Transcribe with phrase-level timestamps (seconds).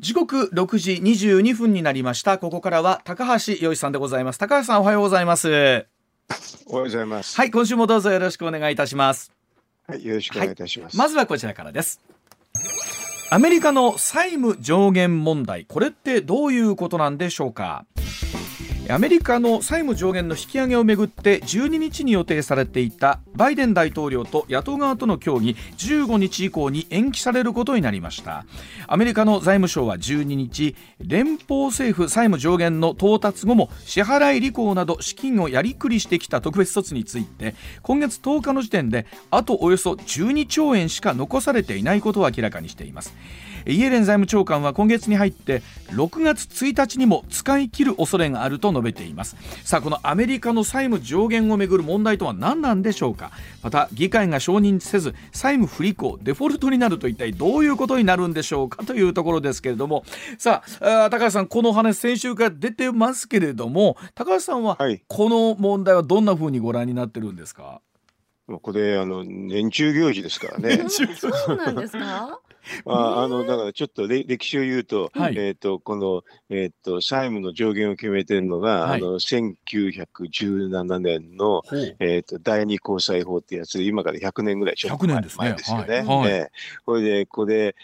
[0.00, 2.38] 時刻6時22分になりました。
[2.38, 4.38] ここからは高橋洋一さんでございます。
[4.38, 5.48] 高橋さんおはようございます。
[5.48, 5.86] おはよ
[6.68, 7.36] うございます。
[7.36, 9.32] はい今週もどうぞよろしくお願いいたします。
[9.88, 12.00] はいよろしくお願いいたします、はい、まずはこちらからです。
[13.30, 15.64] アメリカの債務上限問題。
[15.64, 17.84] これってどういうことなんでしょうか？
[18.90, 28.46] アメリカの債務上限の引き上げをめぐって12日に予定されていたバイデン大統領と野党側との協議15日以降に延期されることになりました。
[28.86, 43.14] アメリカの財務省は12日連邦政府債務上限の到達後も支払い履行など資金をやりくりしてきた特別措置について今月10日の時点であとおよそ12兆円しか残されていないことを明らかにしています。
[43.66, 45.62] イエレン財務長官は今月に入って
[45.92, 49.36] 6月1日にも使い切る恐れがあると述べています。
[49.64, 53.30] さあこのアメリカの債務上限をめぐる問題とは何なんでしょうか。
[53.62, 60.04] また議会が承認せず債務不履行デフォルトになると一体どういうことになるんでしょうかというところですけれども。
[60.38, 64.78] さあ高橋さんこの話先週から出てますけれども高橋さんは
[65.08, 67.80] この問題はどんなふうにご覧になってるんですか、
[68.62, 70.84] これあの年中行事ですからね。
[70.88, 71.04] そ
[71.54, 72.40] うなんですか？
[72.84, 81.62] まあ、あのだからちょっと歴史を言うと、はい、えっ、ー、とこのえっ、ー、と債務の上限を決めてるのが、はい、あの1917年の
[81.98, 85.36] えっ、ー、と第二交際法ってやつ今から100年ぐらいちょっと前です
[85.70, 86.02] よね。
[86.02, 86.48] はい、えー、
[86.84, 87.74] これでこれ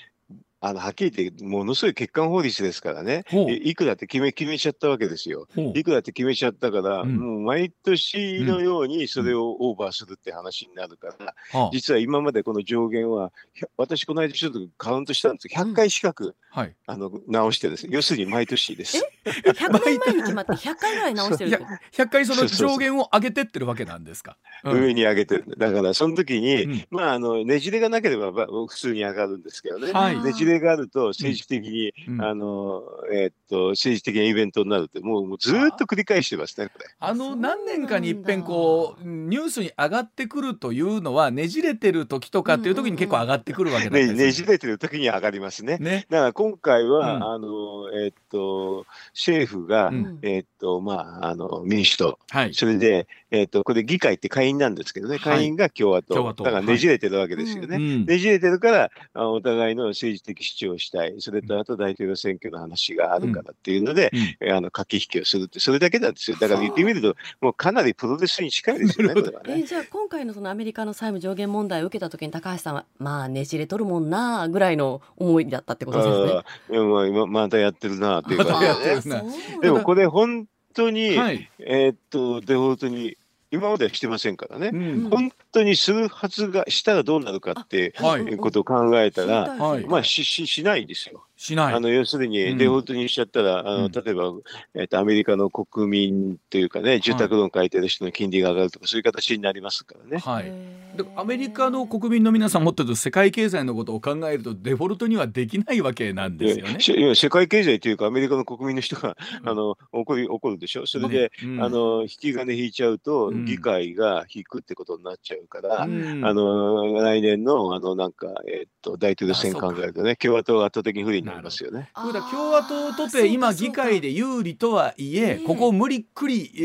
[0.67, 3.25] あの、はっきり言って、ものすごい欠陥法律ですからね。
[3.47, 5.47] いくらって決め、決めちゃったわけですよ。
[5.75, 13.31] いくらって決めちゃったから、うん、もう毎年のようにそれをオーバーするって話になるから、うん、実は今までこの上限は、
[13.77, 17.87] 私この間ちょっとカウントしたんですけど、100回近く、はい、あの、直してです。
[17.91, 19.07] 要するに毎年です。
[19.27, 21.51] え ?100 年前に決まって100回ぐらい直してる
[21.93, 24.39] 100, 回その上限を上げてってるわけなんですか？
[24.65, 25.45] 上に上げてる。
[25.59, 29.93] だから、その時に、まあ、あの、ねじれがなければ普通に上がるんですけどね。
[29.93, 36.87] はい、ねじれがあると政治的に、うん、あの、えー、っと、政治的なイベントになるって、もうもうずっと繰り返してますね、これ。
[36.99, 44.33] あの、何年かに一遍こう、ニュースに上がってくるというのは、ねじれてる時とかっていう時に結構上がってくるわけなんですね、ね。
[44.33, 45.79] じれてる時に上がりますね。
[45.79, 46.07] ね。
[46.11, 47.49] だから今回は、うん、あの、
[47.93, 56.25] えー、っと、政府が、うん、えー、っと、まあ、あの、民主党、はい、それで、えっ、ー、と、これ議会って下院なんですけどね、下院が共和党。
[56.25, 57.77] はい、だからねじれてるわけですよね。
[57.77, 58.71] はい、ねじれてるか
[59.15, 61.15] ら、お互いの政治的主張をしたい。
[61.19, 64.11] それとあと大統領選挙の話があるからっていうので、
[64.41, 66.37] うん、あの、駆け引きをするって、それだけなんですよ。
[66.41, 69.29] だから言ってみると、もうかなりプロレスに近いですよね、ね。
[69.47, 76.43] えー、じゃあ今回のそのアメリカの債務上限問題を受けたときに高橋さんは、まあねじれとるもんなぐらいの思いだったってことですね。
[76.71, 79.23] いやまあ、またやってるなっていう感じで、 ね、
[79.63, 83.17] でもこれ本当に、はい、えー、っと、デフォルトに
[83.55, 91.25] 今まではしてませんからね、うん、本当にするはずがしたらどうなるかっていうことを考えたら、はい、まあしししないですよ。
[91.37, 91.75] しない。
[91.75, 94.33] あの、要するに、デフォルトにしちゃったら、うん、あの、例えば、
[94.75, 100.19] えっ、ー、と、アメリカの国民というかね、住宅ローン借りてる人の金利が上がるとか、そういう形になりますからね。
[100.19, 100.53] はい。
[100.97, 106.79] でアメリカの国民の皆さんもっと世界経済のことを考えると、デフォルトにはできないわけなんですよね。
[107.05, 110.87] いや、世界経済というか、アメリカの国民の人が、うん、あの、怒り、怒るでしょ？
[110.87, 121.91] それで、うん、あの、引き金引いちゃうと、議会が引くってことになっちゃうから、あの、来年の、あの、なんか、えっ、ー、と、大統領選考えるとね、共和党が圧倒的に不利になりますよね。
[122.15, 126.61] だ共和党とて今議会で有利とはいえここを無理っくり、え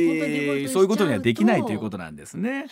[0.66, 2.67] ー、そういうことにはできないということなんですね。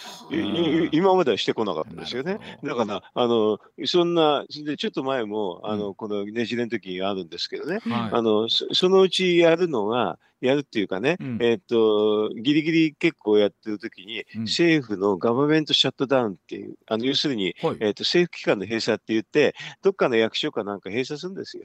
[0.91, 2.39] 今まではしてこなかったですよね。
[2.61, 21.63] だからあのそんなでちょっと前もあの、このねじれの時にあるんですけどね、はい、あのそのうちやるのがやるっていうかね、うん、えっ、と、ギリギリ結構やってる時に、うん、政府のガバメントシャットダウンっていう、あの、要するに、はい、えっ、と、政府機関の閉鎖って言って、どっかの役所かなんか閉鎖するんですよ。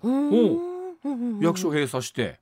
[1.43, 2.41] 役所閉鎖して。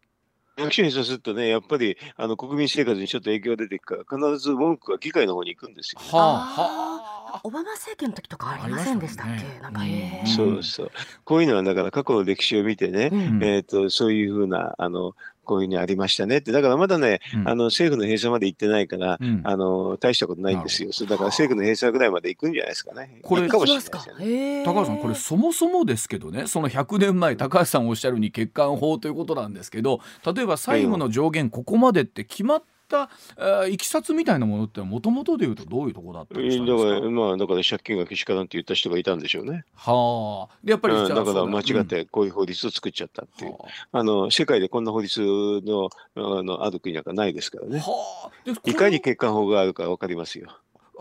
[0.60, 6.00] 役所閉鎖するとね、やっぱりあの国民生活にちょっと影響が出ていくから、必ず文句は議会の方に行くんですよ。
[6.00, 6.99] はあ、はあ、
[7.44, 10.90] オバマ政権の時とかありませんでしたっけ、ね、なんか、えー、そうそう。
[11.24, 15.14] こういうのはだから過去の歴史を見てね、うん、えっ、ー、と、そういうふうな、あの、
[15.50, 23.18] こういうふうにありましたねって、だからまだね、うん、あの政府の閉鎖まで行ってないから、うん、あの大したことないんですよ、だから政府の閉鎖ぐらいまで行くんじゃないですかね。
[23.22, 36.64] これ、かもしれないね、高橋さん、これ、そもそもですけどね、その100年前、高橋さんおっしゃるに欠陥法ということなんですけど、例えば債務の上限、ここまでって決まってったいきさつみたいなものってもともとでいうとどういうところだったんですか？
[36.64, 39.64] だからまあだから借金がけしからんって言った人がいたんでしょうね。
[39.74, 40.56] はあ。
[40.64, 43.52] でやっぱり、うん、だから間違ってこういう法律を作っちゃったっていう。
[43.52, 43.56] うん、
[43.92, 45.20] あの世界でこんな法律
[45.64, 47.78] のあのある国なんかないですからね。
[47.78, 48.50] はあ。
[48.64, 50.48] いかに欠陥法があるかわかりますよ。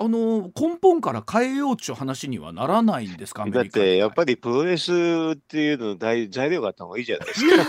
[0.01, 4.93] あの根本から変えようっていう話にはならないんですかだってやっぱりプロレス
[5.33, 7.65] っていうの材料があった方がいいじゃないですか。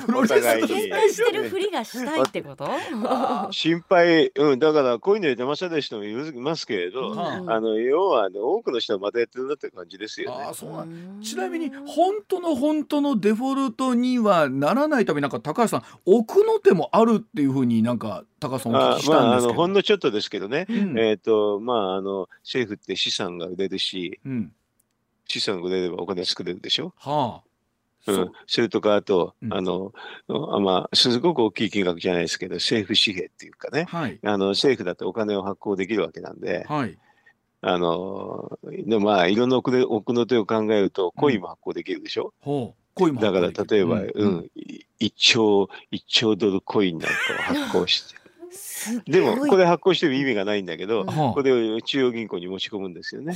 [0.06, 2.66] プロレス喧嘩してるふりがしたいってこと？
[3.52, 10.44] 心配、うん、だからこういうので騙される人もいますけれど、うん、あの要は、ね、多くの人はまたやってるんだって感じですよね。
[10.48, 11.20] あそうなん。
[11.22, 24.52] ちなみに本当の本当のデフォルトにはならないためになんか高橋さん奥の手もあるっていうふうになんか高さんお聞きしたんですけど、まあ、あのほんのちょっとですけどね、うん、えっ、ー、とまああの政府って資産が売れるし、うん、
[25.26, 26.92] 資産が売れればお金作れるでしょ？
[26.98, 27.48] はあ。
[28.06, 29.94] うん、それとかあと、うん、あの
[30.28, 36.98] あまあすごく大きい金額じゃないですけど政府紙幣っていうかね、はい、あの政府だってお金を発行できるわけなんで、はい、
[37.62, 42.34] あのでまあいろんな奥で奥の手を考えるとコインも発行できるでしょ？
[42.44, 42.50] う。
[43.10, 44.50] んだから例えば、うん、うん、
[45.00, 48.23] 1兆、1兆ドルコインなんかを発行して。
[49.06, 53.34] でも、これ発行しても意味がないんだけど、これを中央銀行に持ち込むんですよね。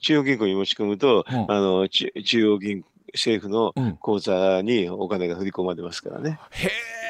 [0.00, 6.38] 中央銀行に持ち込むと、あの中央銀政府の口座にお金が振り込まれますからね。
[6.50, 7.03] へえ。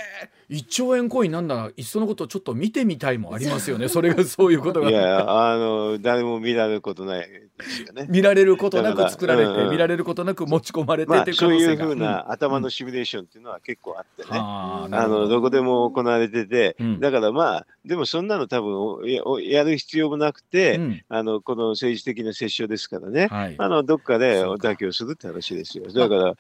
[0.51, 3.89] 1兆円コインなんだらいっそのことちょっと見てみたいもありますよね。
[3.89, 4.91] それがそういうことが。
[4.91, 8.07] いやあの誰も見られることないですよね。
[8.09, 15.45] 見られることなく作られて、うんうん、見られることなく持ち込まれて、まあ、そういうふうな頭のシミュレーションっていうのは結構あってね、うん、あのど。
[15.45, 19.03] こでも行われてて、だからまあでもそんなの多分
[19.43, 25.85] やる必要もなくて、あのこの政治的な折衝ですからね、はい、あのどっかで妥協するって話ですよ。
[25.93, 26.35] だから、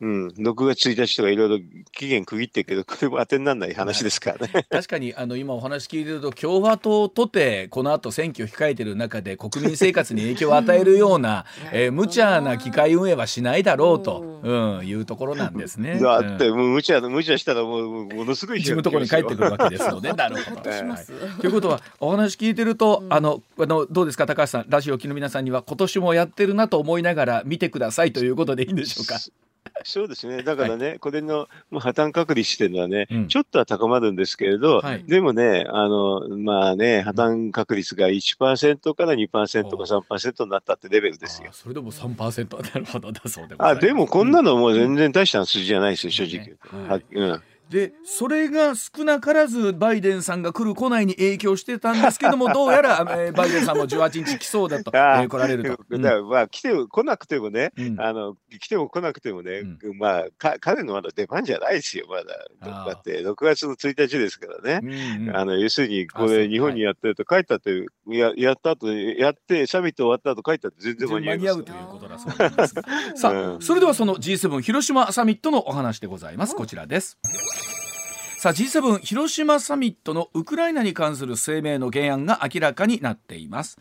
[0.00, 1.58] うん、6月1日とかいろいろ
[1.92, 4.66] 期限区切ってるけどこれも当てにならない話ですからね。
[4.68, 15.98] 確かにあの今お話聞いてると共和党とてこの後選挙を控えてる中で国民生活に影響を与えるような、 えー、無茶な機械運営はしないだろうと、うん、いうところなんですね。
[16.02, 20.70] だってもう無茶無茶したらもうものすごい自分のところに帰ってくるわけですので なるほど。
[20.70, 24.66] はい、ということはお話聞いてると、うん、あのあのどうですか高橋さん。
[24.68, 29.18] ラジオ機の皆さんには今年もやってるなと思いながら見てくださいということでいいんでしょうか？
[29.84, 30.42] そうですね。
[30.42, 41.50] だからね、はい、これの破綻確率っていうのはね、うん、ちょっとは高まるんですけれど、はい、でもね、あの、まあね、破綻確率が1%から2%か3%になったってレベルですよ。
[41.52, 46.88] それでも3%なるほどだそうであ、でもこんなのもう全然大した数字じゃないですよ、正直。
[46.88, 47.42] はい、うん
[47.74, 55.98] でそれが少なからずバイデンさんが来る来ないに影響してたんですけども どうやら、えー、バイデンさんも18日来そうだと、 えー、来られると。
[55.98, 62.84] だからまあ来て来なくてもね、うん、あの来ても来なくてもね、うん、まあか彼のまだ出番じゃないですよまだ。
[62.86, 64.80] だって6月の1日ですからね。
[64.80, 71.36] うんうん、あの要するにこれ日本にやってると帰ったってややった後やってサミット終わった後帰ったって全然間に合う。
[71.38, 72.74] 間に合うということだそうなんです
[73.16, 76.54] さあ、それではその G7 広島サミットのお話でございます。
[76.54, 77.18] こちらです。
[78.44, 83.78] さあ G7 広島サミットのウクライナに関する声明の原案が明らかになっています。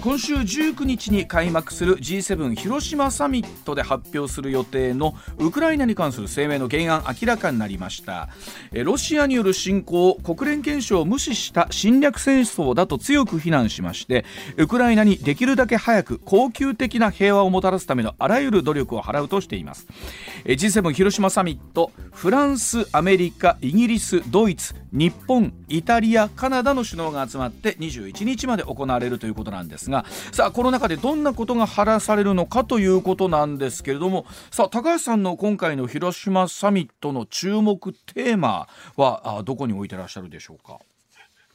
[0.00, 8.30] 今週19日に開幕する G7 広島サミットで発表する予定のウクライナに関する声明の原案明らかになりました。
[8.72, 14.24] ロシアによる侵攻国連憲章を無視した侵略戦争だと強く非難しまして
[14.56, 19.86] ウクライナにできるだけ早く恒久的な平和をもたらすためのあらゆる努力を払うとしています。
[20.46, 29.81] G7 広島サミットフランスアメリカイギリスドイツ日本イタリアカナダの首脳が集まって21日まで行われるということなんです。
[29.82, 40.78] ですがさあこの中でどんなことが話されるのかということなんですけれどもさあ高橋さんの今回の広島サミットの注目テーマはどこに置いてらっしゃるでしょうか？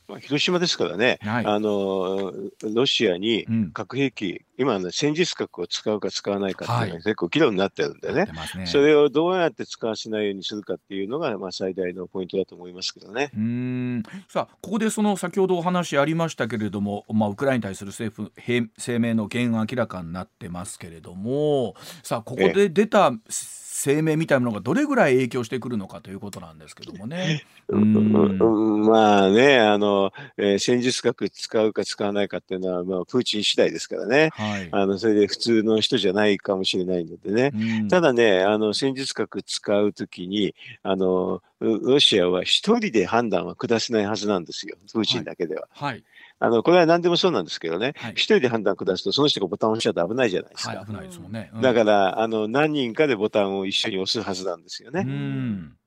[0.08, 2.32] まあ、広島ですからね、はい、あの
[2.64, 8.22] ロシアに核兵器、うん、今の戦術核を使うか使わないかっていうのは結構議論になってるんでね。
[8.22, 13.32] はいね、それをどうやって使わせないようにするかっていうのが、まあ、最大のポイントだと思いますけどね。
[13.36, 14.04] うん。
[14.30, 18.32] さあここでその先ほどお話ありましたけれども、まあ、ウクライナに対する政府
[18.78, 27.46] 声明の原案明らかになってますけれどもさあここで出た、ええ声明みたいなのがどれぐらい影響してくるのかということなんですけどもね。
[27.69, 34.29] うん、まあね、あの、えー、戦術核使うか使わないかっていうのは、まあ、プーチン次第ですからね。
[34.34, 37.51] はい、あの、それで普通の人じゃないかもしれないのでね。
[37.53, 44.75] うん、ただね、あの、戦術核使うときに、あの、ロシアは一人で判断は下せないはずなんですよ。
[44.91, 45.67] プーチンだけでは。
[45.72, 46.03] はい、はい
[46.39, 50.75] あの、これは何でもそうなんですけどね、一、はい、人で判断下すと、その人がボタンを押しちゃうと危ないじゃないですか。
[50.75, 51.50] はい、危ないですもんね。
[51.53, 55.03] うん、だから、あの、何人かでボタンを一緒に押すはずなんですよね。
[55.06, 55.77] うん。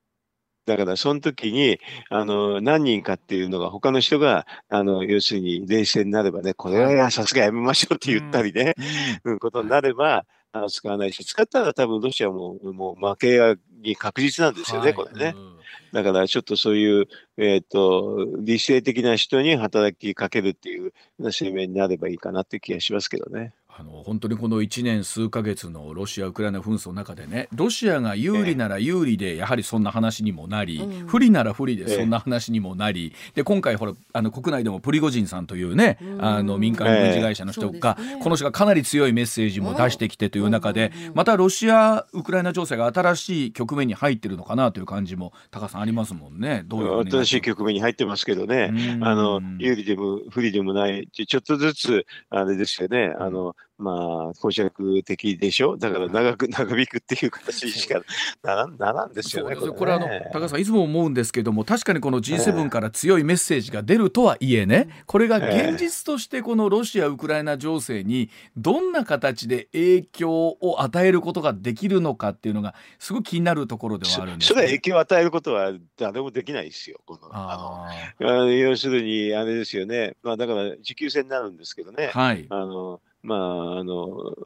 [0.65, 1.79] だから、その時に、
[2.09, 8.75] あの、何人かっていうのが、他の人が、あの、要するに冷静になればね、これはさすがやめましょうって言ったりね、
[9.23, 10.25] うん、うん、ことになれば、
[10.69, 15.33] 使わないし、使ったら多分ロシアももう負けに確実なんですよね、はい、これね。
[15.35, 23.53] うんだからちょっとそういう、えっ、ー、と、理性的な人に働きかけるっていう声明になればいいかなって気がしますけどね。
[23.77, 46.63] あの本当にこの1年数か月のロシア・ウクライナ紛争の中でねロシアが有利なら有利でやはりそんな話にもなり、え不利なら不利でそんな話にもなり、えで今回ほらあの国内でもプリゴジンさんというね、あの民間軍事会社の人が、えこの人がかなり強いメッセージも出してきてという中で、またロシア・ウクライナ情勢が新しい局面に入ってるのかなという感じも高さんありますもんね。
[46.65, 51.07] どういう新しい局面に入ってますけどね、あの有利でも不利でもない。
[51.11, 53.13] ちょっとずつあれですよね。
[53.17, 55.75] あのまあ、公爵的でしょ？
[55.75, 57.99] だから長く、 長引くっていう形しか
[58.43, 59.55] ならんならんですよね。
[59.55, 76.99] これ、ね、これあの、高橋さん、いつも思うんですけども、確かにこの G7 から強いメッセージが出るとはいえね、これが現実としてこのロシア・ウクライナ情勢にどんな形で影響を与えることができるのかっていうのが、すごく気になるところではあるんです、ね、それは影響を与えることは誰もできないですよ。
[77.05, 77.87] このあ
[78.19, 82.11] の要するに、あれですよね、まあ、だから持久戦になるんですけどね。
[82.13, 84.05] はい、あのまあ、あの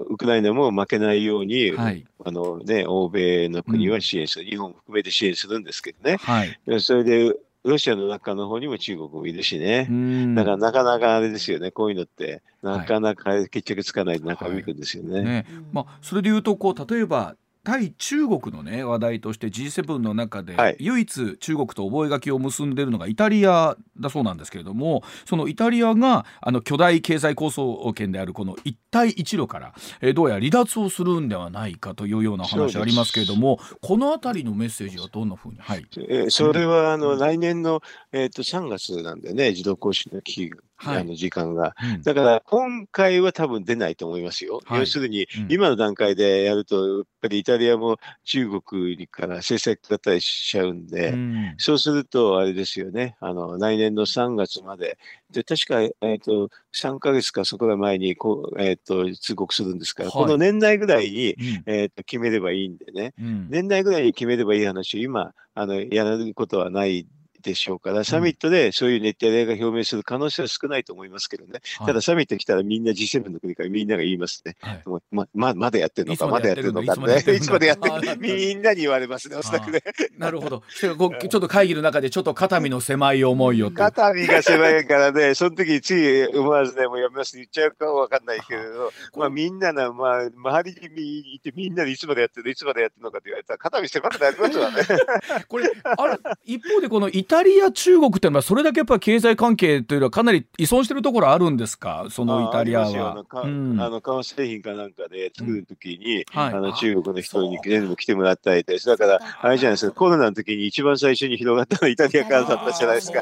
[0.10, 9.88] ウクライナも負けないように、はい、あのね、欧米の国は支援する、うん、日本も含めて支援するんですけどね、はい、それでロシアの中の方にも中国もいるしね、
[10.36, 15.14] だからなかなかあれですよね、こういうのって、なかなか決着つかないで中身くんですよね。
[15.16, 37.82] はいねまあ、それでいうとこう、例えば対中国のね話題として G7 の中で唯一中国と覚書を結んでいるのがイタリアだそうなんですけれどもそのイタリアがあの巨大経済構想圏であるこの一帯一路から、えどうやら離脱をするんではないかというような話ありますけれどもこの辺りのメッセージはどんなふうに、はい、えそれはあの、来年の、
[38.14, 44.62] えー、と3月なんでね自動更新の期はい、あの時間が、うん、だから今回は多分出ないと思いますよ。
[44.66, 54.98] はい、要するに、今の段階でやると、やっぱりイタリアも中国から制裁だったりしちゃうんで、うん、そうすると、あれですよね、あの来年の3月まで、
[55.32, 67.08] で確か、えーと、3か月かそこら前にこう、えーと、通告するんですから、はい、この年内ぐらいに、うん、えーと、決めればいいんでね、年内ぐらいに決めればいい話を今、あのやることはない
[67.46, 67.92] でしょうか。
[67.92, 79.82] ら、サミットでそういう熱帯が表明する可能性は少ないと思いますけどね、ただサミット来たらみんな G7 の国からみんなが言いますね、はい、まままだやってるのか、まだやってるのかって、いつまでやってる みんなに言われますね、おそらくね。
[80.18, 94.78] なるほど、ちょっと会議の中で、ちょっと肩身の狭い思いを肩身が狭いからね、 その時つい思わずね、もうやめますって言っちゃうかわかんないけれど、まあ、みんなの、まあ、周りにいて、みんなでいつまでやってる、いつまでやってるのかって言われたら、肩身狭くなりますわね。
[95.48, 102.08] これあれ一方で、このイタリア、中国ってのはそれだけやっぱ経済関係というのはかなり依存しているところあるんですか？
[102.10, 103.26] そのイタリアは。
[103.30, 106.40] あ、うん、の革製品かなんかで作るときに、うん。
[106.40, 109.96] はい、あの中国の人に全部来てもらったりでだからあれじゃないですか。
[109.96, 113.22] コロナの時に一番最初に広がったのはイタリアからだったじゃないですか。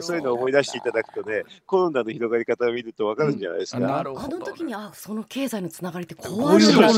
[0.00, 3.78] そういうのを思い出していただくとねコロナの広がり方を見ると分かるんじゃないですか。
[3.78, 6.90] うん、あの時にあその経済のつながりって怖いそうそう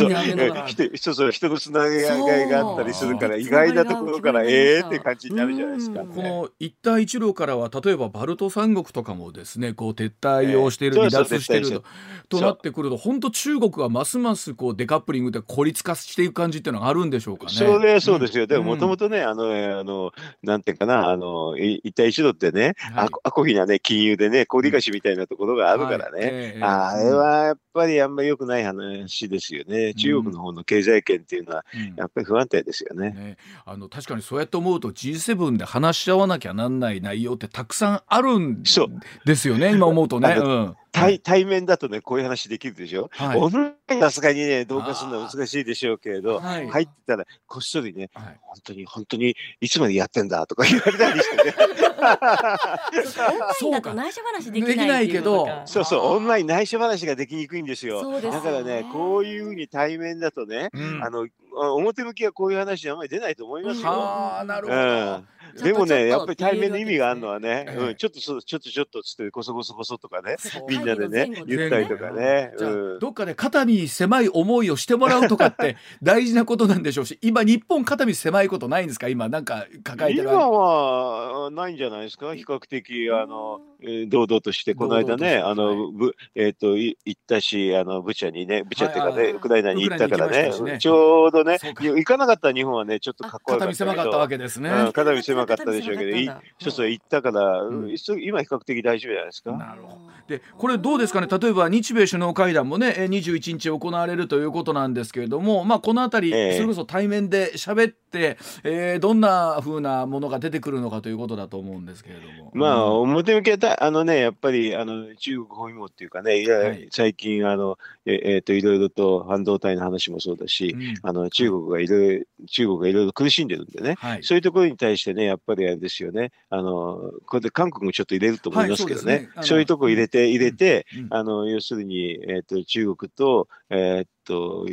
[0.97, 1.31] そうそう。
[1.31, 6.01] 人のつながりがあったりするから意外なところからええって感じになるじゃないですか。
[6.01, 11.85] この一帯一路からは例えばバルト三国とかもですねこう撤退をしている、離脱していると。
[12.29, 17.53] となってくると本当中国はますますこうデカップリングで孤立化していく感じっていうのがあるんでしょうかね。
[17.53, 26.31] それそうですよ、うん、でももともとねあのあのなんていうかなあの一帯一路ってね、はい、あこぎなね金融でね小利貸しみたいなところがあるからね、はい。
[26.33, 29.95] えー、あれはやっぱりあんまり良くない話ですよね。
[29.95, 31.65] 中国の方の経済圏っていうのは
[31.97, 33.15] やっぱり不安定ですよね。
[33.17, 33.37] うんね。
[33.65, 40.37] あの確かにそうやって思うと G7 で話し合わなきゃなんない内容ってたくさんあるんですよね今思うとね。
[40.41, 43.11] うん対対面だとね、こういう話できるでしょ？
[43.13, 51.55] はい、オンラインさすがにね、同化するのは難しいでしょうけれど、はい、入ってたら、こっそりね、はい、本当に、本当に、いつまでやってんだとか言われたりしてね。
[53.59, 53.95] そうか。
[53.95, 58.03] 内緒話できないけど、そうそう、オンライン内緒話ができにくいんですよ。
[58.03, 63.89] すね、だからね、こういうふうに対面だとね、うん、あの、表向きはこういう話あんまり出ないと思いますよ。
[63.89, 64.79] ああ、なるほど。
[64.79, 70.37] うんでもね、やっぱり対面の意味があるのはね、うん、ちょっとそちょっとちょっとつってこそこそこそとかね、
[70.69, 72.53] みんなでね、言ったりとかね。
[73.01, 80.29] どっかで肩身狭い思いをしてもらうとかって大事なことなんでしょうし、今日本肩身狭いことないんですか今なんか抱えてる。
[80.29, 93.69] 今はないんじゃないですか比較的あの、え堂々としてこの間ね、あの、ぶえっ、と行ったし、あのブチャにね、ブチャっていうかね、ウクライナに行ったからね、ちょうどね、行かなかった日本はね、ちょっとかっこよかった。
[93.69, 94.71] 肩身狭かったわけですね。
[94.93, 99.53] 肩身狭狭かったでしょうけど、一つ行ったから、うん、今比較的大丈夫じゃないですか？
[99.53, 99.99] なるほど。
[100.29, 101.27] で、これどうですかね？
[101.27, 112.51] 例えば日米首脳会談もね、21日行われるということなんですけれども、まあこのあたり、えー、それこそ対面で喋って、えー、どんな風なものが出てくるのかということだと思うんですけれども。
[112.55, 126.33] まあ表向けたあのねやっぱりあの中国包囲網っていうかね、はい、最近あのええー、といろいろと半導体の話もそうだし、うん、あの中国がいろいろ中国がいろいろ苦しんでるんでね、はい、そういうところに対してねやっぱりあれですよね。
[126.51, 129.43] あのこれで韓国もちょっと入れると思いますけどね、はい、そうね。
[129.43, 134.67] そういうとこ入れて入れて、うんうん、あの要するにえっ、ー、と中国とえー、っと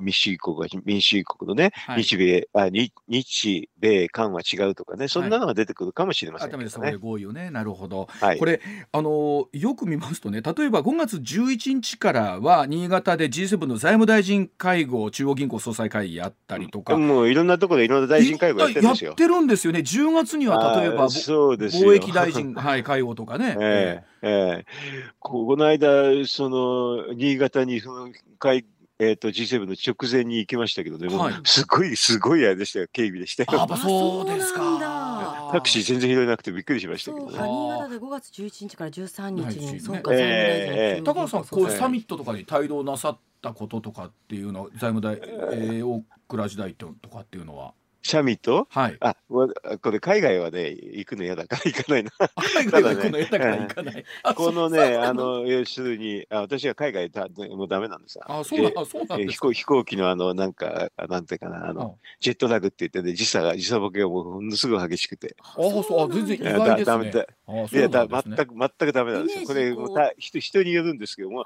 [0.00, 6.56] 民主主義国が民主主義国のね、はい、日米あ日日米韓は違うとかねそんなのが出てくるかもしれませんね。
[6.56, 7.50] はい、それ合意をね。
[7.50, 8.60] なるほど、はい、これ
[8.90, 19.10] あのよく見ますとね例えば5月11日からは新潟で G7 の財務大臣会合中央銀行総裁会議やったりとか、もういろんなところでいろんな大臣会合やってるんですよ。
[19.10, 19.80] やってるんですよね。
[19.80, 23.56] 10月には例えば貿易大臣、 はい、会合とかね。
[23.60, 28.64] えーえー、この間、その新潟にその会
[28.98, 32.88] えーと、G7 の直前に行きましたけどね、はい、すごいすごいあれでしたよ。
[32.90, 33.62] 警備でしたよ。
[33.62, 35.50] あそうですか。
[35.52, 37.26] タクシー全然拾えなくてびっくりしましたけど。
[37.26, 37.32] ね。
[37.32, 47.74] 新潟で5月11日から13日に、そうか、えー、高野さんこうサミットとかに帯同なさったこととかっていうのは財務大、えー、大蔵時代とかっていうのは？
[48.06, 52.10] シャミと、はい、あこれ海外はね行くの嫌だから 行かないな。
[52.54, 54.04] 海外は行くの嫌だから行かない。
[54.36, 65.34] このねあの要するにあ私は海外だもうダメなんですあそうなそうなん飛行飛行機のあのなんかなんていうかなあのジェットラグって言ってね時差が時差ボケがもうほんのすぐ激しくて。
[65.40, 67.26] あそう全然意外ですね。
[67.72, 69.46] いやだ全く全くダメなんですよ。
[69.46, 71.44] これまた人人によるんですけども、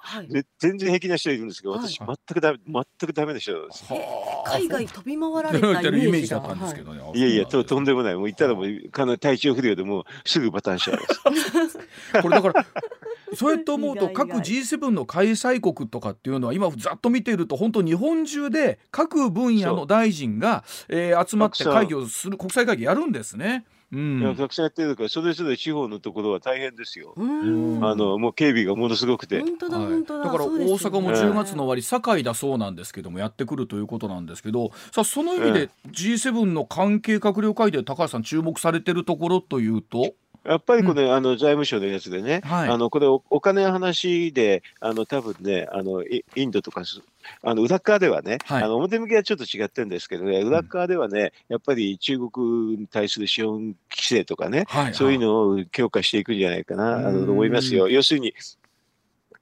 [0.59, 3.85] 全然平気な人いるんですけど私全くダメ全くダメな人なんです。
[4.47, 7.01] 海外飛び回られたイメージだったんですけどね。
[7.15, 11.03] いやいやととんでもないもう行ったらもうかな体調不良でもうすぐバタンしちゃいま
[11.69, 11.79] す。
[12.23, 12.67] これだから
[13.35, 23.65] そうやって思うと各 G7 の開催国とかっていうのは今ざっと見ていると本当日本中で各分野の大臣が、えー、集まって会議をする国際会議やるんですね。
[23.93, 27.15] うん、いやたくさんやってるからそれぞれ地方のところは大変ですよ。
[27.17, 29.41] あのもう警備がものすごくて。
[29.41, 30.25] 本当だ本当だ。
[30.25, 40.15] だから大阪も10月の終わり、堺だそうなんですけどもやってくるということなんですけど、さあその意味で G7 の関係閣僚会で高橋さん注目されてるところというと？
[40.45, 46.85] やっぱりこれ、うん、あの財務省のやつでね、はい、あのこれお、お金の話で、あの多分ね、あのインドとか
[47.43, 57.89] あの裏側ではね、はい、あの表向きはちょっと違ってるんですけどね、裏側ではね、やっぱり中国に対する資本規制とかね、はいはい、そういうのを強化していくんじゃないかな、あの思いますよ。
[57.89, 58.35] 要するに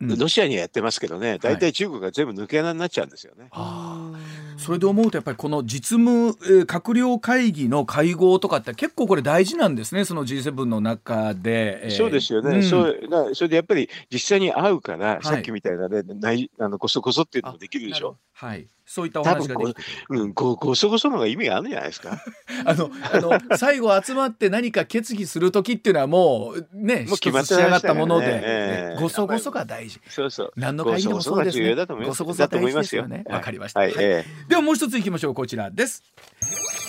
[0.00, 3.48] ロシアにはやってますけどね、大体中国が全部抜け穴になっちゃうんですよね。
[3.50, 4.17] はい、
[4.58, 6.30] それで思うと、やっぱりこの実務
[6.64, 11.80] 閣僚会議の会合とかって結構これ大事なんですね、その G7 の中で。
[11.84, 18.16] えー、そうですよね、うん、そうそれでやっぱり実際に会うから、さっきみたいなね、ないあのこそこそっていうのもできるでしょ。
[18.32, 22.18] はいそういったお話ができてうん、ごごそごそのが意味があるんじゃないですか？
[22.64, 30.00] あのあの最後集まって何か決議する時っていうのはもうねもう決まって仕上がったもので、ねえー、ごそごそが大事。
[30.08, 30.52] そうそう。
[30.56, 31.74] 何の会議もそうですね。
[32.04, 33.24] ごそごそ大事ですよね。
[33.28, 33.80] わかりました。
[33.80, 36.02] はい、えー、ではもう一ついきましょうこちらです。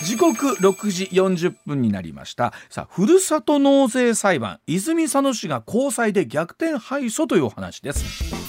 [0.02, 8.39] 時刻6時40分になりましたさあふるさと納税裁判泉佐野市が高裁で逆転敗訴というお話です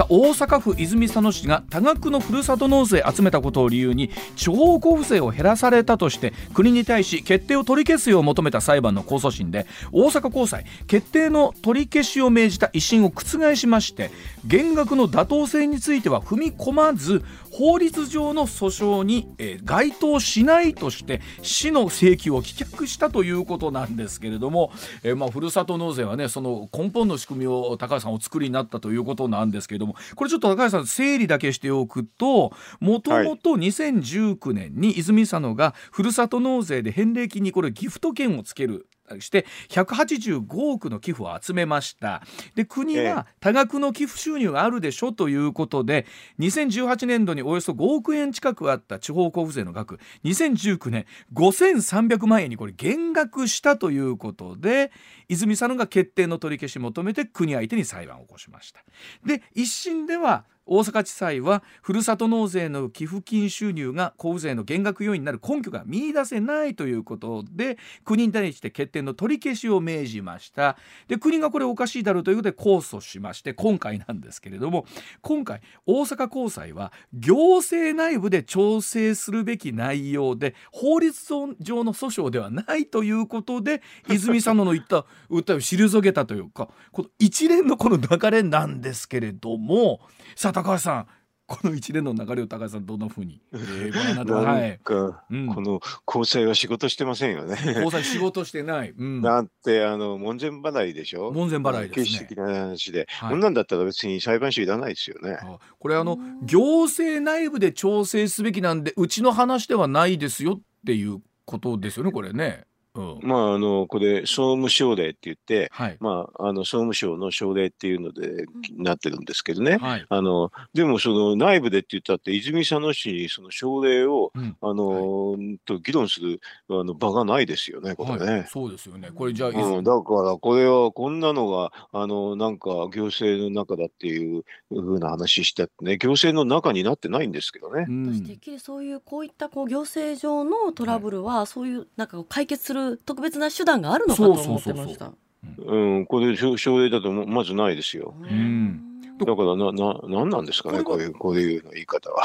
[0.00, 14.10] さあ大阪府泉佐野市が多額のふるさと納税集めたことを理由に地方交付税を減らされたとして国に対し決定を取り消すよう求めた裁判の控訴審で大阪高裁決定の取り消しを命じた一審を覆しまして
[14.46, 24.72] 減額の妥当性については踏み込まず法律上の訴訟に、えー、該当しないとして市の請求を棄却したということなんですけれども、
[25.02, 38.86] えー、まあ、ふるさと納税はねその根本の仕組みを高橋さんお作りになったということなんですけれどもこれちょっと高橋さん整理だけしておくともともと2019年に泉佐野がふるさと納税で返礼金にこれギフト券をつける
[39.18, 42.22] して185億の寄付を集めました。
[42.54, 46.06] で国は多額の寄付収入があるでしょということで
[46.38, 54.92] 2018年度におよそ5億円近くあった地方交付税の額2019年5300万円にこれ減額したということで
[55.28, 58.80] 泉佐野が決定の取り消し求めて国相手に裁判を起こしました。
[59.24, 70.76] で一審では大阪地裁はふるさと納税の寄付金収入が交付税の減額要因になる根拠が見出せないということで国に対して決定の取り消しを命じました。
[71.08, 74.86] で国がこれおかしいだろうということで控訴しまして今回なんですけれども
[75.22, 81.20] 今回大阪高裁は行政内部で調整するべき内容で法律
[81.58, 90.00] 上の訴訟ではないということで 泉佐野の言った訴えを退けたというかこの一連のこの流れなんですけれども
[90.36, 91.06] さあ高橋さん
[91.50, 97.56] この一連の流れを高橋さんどんなふうに、 えー、ご覧になってなんか、うん、この交際は仕事してませんよね。
[97.66, 98.94] 交際仕事してない。
[98.96, 101.32] うん、 だってあの門前払いでしょ？
[101.32, 102.04] 門前払いです、ね。
[102.04, 105.38] 形式的な話で、はい、こんなんだったら別に裁判所いらないですよね。
[105.80, 112.64] これあの行政内部で調整すべきなんでうちの話ではないですよっていうことですよねこれね。
[113.00, 129.08] うん、まああのこれ総務省令って言って、はい、まああの総務省の省令っていうのでなってるんですけどね、はい、あのでもその内部でって言ったって泉佐野市にその省令を、うん、あの、はい、と議論するあの場がないですよねこれね、そうですよね。
[129.14, 137.86] これじゃあ、うん、だからこれはこんなのがあのなんか行政の中だっていうふうな話してね行政の中になってないんですけどね。
[137.88, 145.12] うん、てっきりそういうこういったこう行政上のトラブルは、そういうなんか解決するる特別な手段があるのかと思ってました。
[145.58, 148.14] うん、これ症例だとまずないですよ。
[148.22, 148.86] うん
[149.24, 152.24] だからな、な、なんなんですかね、こういう、こういうの言い方は。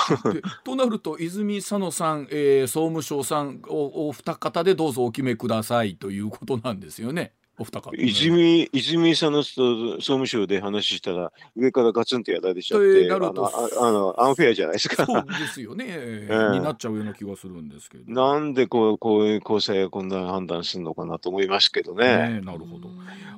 [0.64, 7.34] となると、泉佐野さん、えー、総務省さんお、お二方でどうぞお決めくださいということなんですよね。
[7.58, 15.06] お二方、ね、泉泉さんの総務省で話したら上からガツンとやられちゃってあのあのアンフェアじゃないですか。
[15.06, 18.12] そうですよね、え ー、になっちゃうような気がするんですけど。
[18.12, 22.06] なんでこうこういう高裁がこんな判断するのかなと思いますけどね。
[22.06, 22.90] ねなるほど。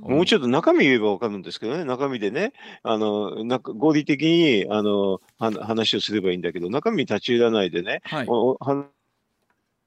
[0.01, 2.53] もうちょっと中身言えばわかるんですけどね中身でね
[2.83, 8.57] あのなんか合理的にあの話をすればいいんだけど中身に立ち入らないでね、はい、お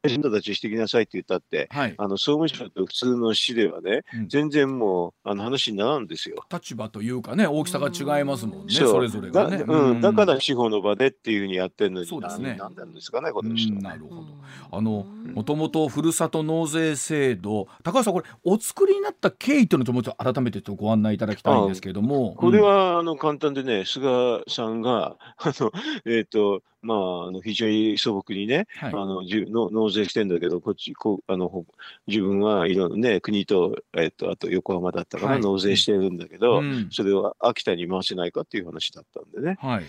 [0.09, 6.37] 人たちしてきなさいって言ったって、はい、あの総務省と普通の市ではね、うん、全然もうあの話にならんですよ。
[6.51, 9.65] 立場というかね大きさが違いますもんねそれぞれがね。
[9.67, 14.25] うん、だから司法の場でっていうふうにやってるのにそうですねなんなんですかねこの人、なるほど。
[14.73, 22.35] あのもともとふるさと納税制度高橋さんこれお作りになった経緯というのを改めてとご案内いただきたいんですけれども。
[22.37, 25.71] これはあの簡単でね菅さんがあの
[26.07, 31.65] えっ、ー、とまあ、あの非常に素朴にね、はい、あのじの納税してんだけど、こっちこあの
[32.07, 39.59] 自分はいろんなね、国と、えっと、あと横浜だったから、納税してるんだけど、うん、それを秋田に回せないかっていう話だったんでね。
[39.61, 39.85] はい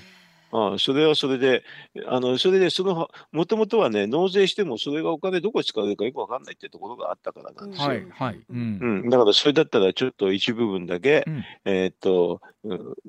[0.52, 1.64] ああそれはそれで、
[2.08, 7.88] あのそれでその、もともとはね、納税してもそれがお金どこ使うかよく分かんないってところがあったからなんですよ。
[7.88, 12.42] はいはいうん、うん、だからそれだったらちょっと一部分だけ、うん、えー、っと、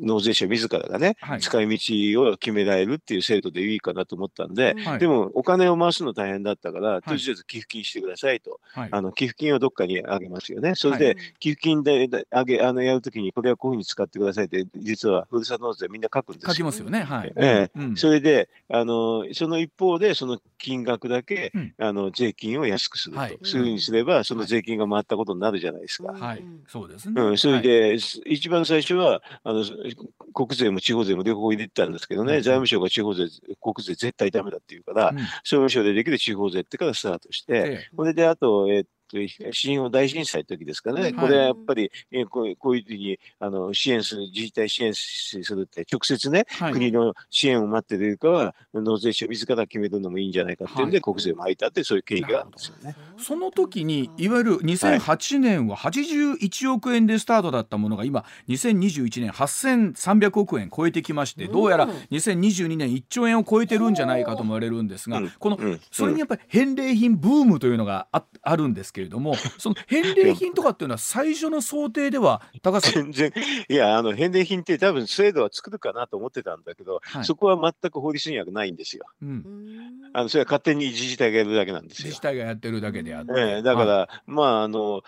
[0.01, 10.75] 納税者自らがね、はい、使い道を決められるっていう制度でいいかなと思ったんで、はい、でもお金を回すの大変だったから、とりあえず寄付金してくださいと、はい、あの寄付金をどっかにあげますよね。
[10.75, 16.51] それで、寄付金であげあのやるときに、これはこういうふうに使ってくださいって、実はふるさと納税みんな書くんですよ。
[16.51, 17.03] 書きますよね。
[17.03, 17.32] はい。
[17.37, 17.79] ええ。
[17.79, 26.12] ーうん、それであの、その一方で、その金額だけ、うん、あの税金を安くすると、はい、そういうふうにすれば、その税金が回ったことになるじゃないですか。
[26.12, 27.21] はい、そうですね。
[27.21, 29.64] うん、それで、はい、一番最初はあの、
[30.33, 33.27] 国税も地方税も両方入れてたんですけどね、財務省が地方税、
[33.61, 35.12] 国税絶対ダメだっていうから、
[35.45, 38.87] 総務省でできる地方税ってからスタートして、これであと、えー
[39.53, 52.96] 新日本大震災の時ですかね、これはやっぱり、えこうこういうふうにあの支援する、自治体支援するって、直接ね、はい、国の支援を待ってるよりかは、納税者自ら決めるのもいいんじゃないかっていうんで、はい、国税も入ったって、そういう経緯があるんですよね。
[53.18, 65.59] その時に、いわゆる2008年は81億円でスタートだったものが、今、2021年8300億円超えてきまして、どうやら2022年1兆円を超えてるんじゃないかと思われるんですが、この、
[65.90, 73.33] それにやっぱり返礼品ブームというのがああるんですけれども、その返礼品とかっていうのは最初の想定では高さ全然。
[73.69, 79.07] いやあの返礼品って多分制度は作るかなと思ってたんだけど、はい、そこは全く法律にはないんですよ。
[79.23, 79.45] うん、
[80.12, 82.07] あのそれは勝手に自治体がやるだけなんですよ。
[82.07, 83.33] 自治体がやってるだけであって。
[83.33, 85.03] えー、だから、はい、まああの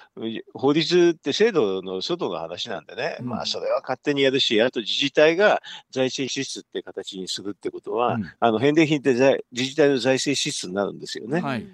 [0.54, 11.40] 法律って制度の外の話なんでね、うん、まあそれは勝手にやるし、あと自治体が財政支出って形にするってことは、うん、あの返礼品って自治体の財政支出になるんですよね。
[11.40, 11.66] はい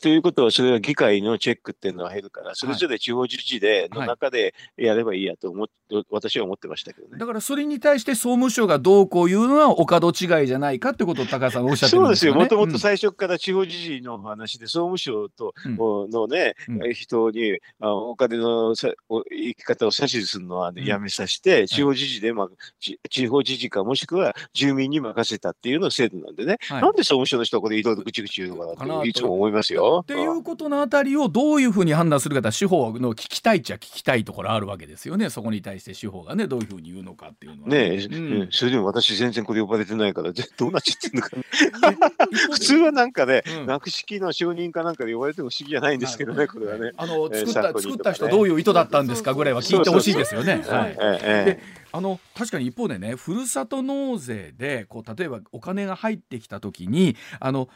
[0.00, 7.18] ということは、それは議会のチェックっていうのは減るから、それぞれ地方自治での中でやればいいやと思って、はい、私は思ってましたけどね。
[7.18, 12.58] だからそれに対して総務省がどうこう言うのはお門違いじゃないかってことを高橋さんおっしゃってるんですよ、ね、そうですよ。
[12.58, 22.48] もともと最初から地方自治の話で、総務省と、のね、うん、人にお金のさ生き方を指図するのは、ね、やめさせて、地方自治で、まあ、
[22.80, 29.75] 地方自治かもしくは住民に任せたっていうの制度なんでね、はい、なんで総務省の人はこれいろいろぐちぐち言うのかなっていつも思いますよ。
[30.00, 35.30] っていうことのあたりをどういうふうに判断するか司法の聞きたいっちゃ聞きたいところあるわけですよね。
[35.30, 37.68] そこに対して司法がねどういうふうに言うのかっていうのは。
[37.68, 37.76] ね。
[37.76, 41.36] ねえ、うん、それでも私全然これ呼ばれてないからどうなっちゃってんのか、
[42.52, 46.92] 普通はなんかね、うん、学識の承認かなんかで呼ばれても不思議じゃないんですけどね、これはね。
[46.96, 50.62] あの作った、ね、作った人どういう意図だったんですかぐらいは聞いてほしいですよね。
[50.66, 50.96] はい。
[51.44, 51.60] で
[51.92, 57.68] あの確かに一方でねふるさと納税でこう例えばお金が入ってきた時にあの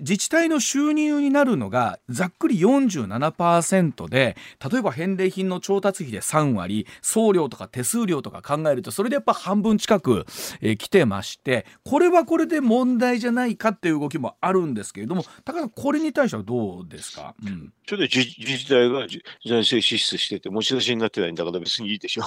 [0.00, 4.36] 自治体の収入になるのがざっくり47%で
[4.70, 10.26] 例えば返礼品の調達費で3割送料とか手数料とか考えるとそれでやっぱ半分近く、
[10.60, 19.06] えー、来てましてこれはこれで問題じゃないかっていう動きもあるんですけれども高田さんこれに対してはどうですか、うん、ちょっと自治体が
[19.44, 22.22] 財政支出してて持ち出しになってないんだから別にいいでしょ。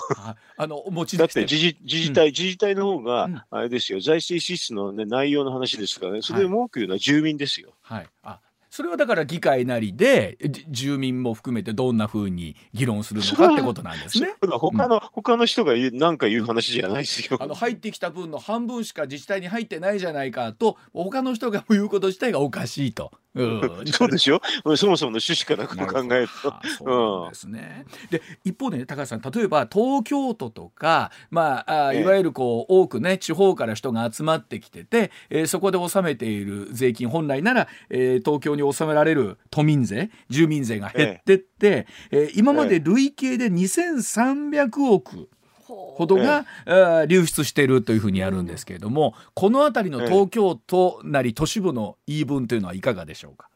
[0.57, 7.73] あの持ちだって自治自治体、うん、自治体の方が、あれですよ、財政支出の、ね、内容の話ですからね、それで文句言うのは住民ですよ。
[7.81, 10.37] はい、あそれはだから議会なりで
[10.69, 14.35] 住民も含めてどんなふうに議論するのかってことなんですね。
[14.41, 17.39] 他の、うん、他の人が言う何か言う話じゃないですよ。
[17.41, 23.11] あの入ってきた分の半分しか自治体に入ってないじゃないかと他の人が言うこと自体がおかしいと。
[23.35, 24.41] うん、 そうでしょ
[24.75, 26.53] そもそもの趣旨から考えると。
[26.77, 45.29] そうですね、で一方で、ね、高橋さん例えば東京都とか、まあ、あいわゆるこう多くね地方から人が集まってきてて、えー、そこで納めている税金本来なら、えー、東京に納められる都民税住民税が減ってって、えー、今まで累計で2300億。
[45.75, 53.49] ほどが、ええ、流出しているというふうにやるんですけれども、この辺りの東京都なり都市部の言い分というのはいかがでしょうか？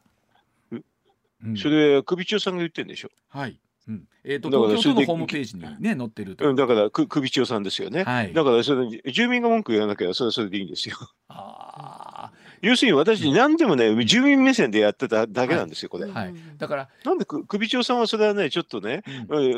[1.45, 3.10] うん、それ首長さんが言ってんでしょ？
[3.30, 3.60] はい。
[3.88, 6.49] うん、えっ、ー、と東京都のホームページにね載ってると。
[6.49, 8.04] うん、だからく首長さんですよね。
[8.04, 8.34] はい。
[8.34, 10.95] だからそれ住民が文句言わなきゃそれはそれでいいんですよ。
[11.28, 12.12] ああ。
[12.63, 16.10] 要するに私、何でもね、住民目線でやってただけなんですよ、これ。
[16.10, 16.34] はい。
[16.58, 19.04] だから、なんで首長さんはそれはね、ちょっとね、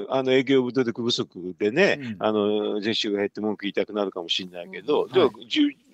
[0.10, 5.32] あの営業部努力不足でね、あの、税収が減って文句言いたくなるかもしれないけど、でも、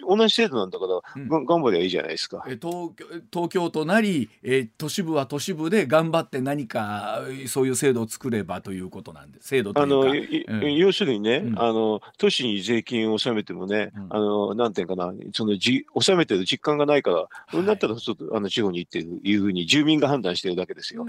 [0.07, 2.43] 同じ制度なんだから、頑張りゃいいじゃないですか。
[2.47, 2.91] え東
[3.31, 9.49] 東京都なり、え都市部は都市部で頑張って何かそういう制度を作ればということなんです。
[9.49, 21.05] 制度あの、要するにね、あの都市に税金を納めてもね、あのなんていうかな、そのじ納めてる実感がないから、それだったらちょっとあの地方に行っていうふうに住民が判断してるだけですよ。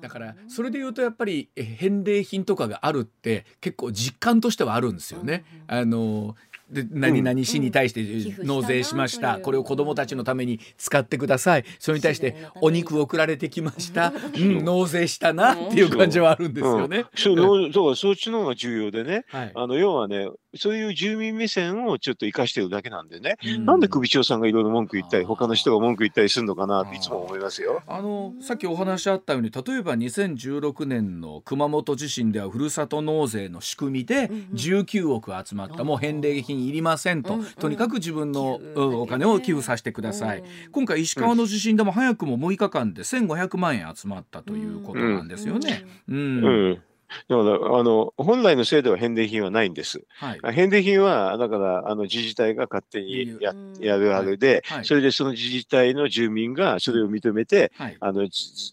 [0.00, 5.44] だからそれで言うとやっぱり返礼品とかがあるって結構実感としてはあるんですよね。
[5.66, 6.36] あの
[6.70, 8.02] で何々市に対して
[8.44, 11.64] 納税しました、これを子どもたちのために使ってください。
[11.78, 17.04] それに対してお肉送られてきました、 うん、納税したなっていう感じはあるんですよね。
[17.14, 27.82] そうそうそっちの方が重要でね、はい、あの要はねそういう住民目線をちょっと生かしてるだけなんでね、うん、なんで首長さんがいろいろ文句言ったり他の人が文句言ったりするのかなっていつも思いますよ。
[27.86, 40.42] あのさっきお話あったように例えば2016年の熊本地震ではふるさと納税の仕組みで19億集まった、もう返礼品いりませんと、とにかく自分のお金を寄付させてください、
[40.72, 45.84] 今回石川の地震でも早くも6日間で1500万円集まったということなんですよね。
[46.08, 46.82] うん
[47.28, 50.02] だからあの本来の制度は返礼品はないんです。
[50.18, 54.78] はい、返礼品はだからあの自治体が勝手にややるあれで、はい。
[54.78, 58.28] はい、それでその自治体の住民がそれを認めて、あの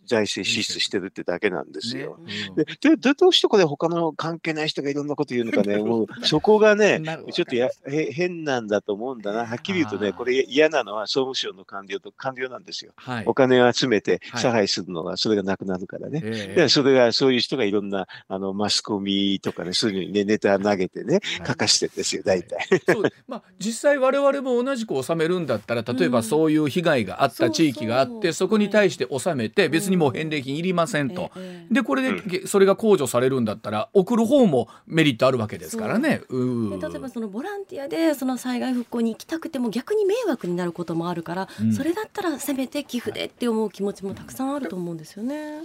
[0.06, 2.18] 財政支出してるってだけなんですよ。
[2.56, 7.02] ね、ででどうしてこれ他の関係ない人がいろんなこと言うのかねもうそこがね
[7.34, 9.46] ちょっとやへ変なんだと思うんだな。
[9.46, 12.94] はっきり言うとねこれ嫌なのは総務省の官僚と官僚なんですよ。
[13.26, 16.22] お金を集めて差配するのはそれがなくなるからね。
[16.22, 22.68] でそれがそういう人がいろんなあの、マスコミとかね、そういうのにね、ネタ投げてね、書かしてんですよ、大体。
[22.88, 31.32] そうまあ、実際我々も同じく収めるんだったら、例えばそういう被害があった地域があって、そこに対して収めて、別にもう返礼品いりませんと。
[31.72, 36.22] で、これで、それが控除されるんだったら、送る方もメリットあるわけですからね。
[36.30, 45.62] 例えばそのボランティアで、その災害復興に行きたくても逆に迷惑になることもあるから、それだったらせめて寄付でって思う気持ちもたくさんあると思うんですよね。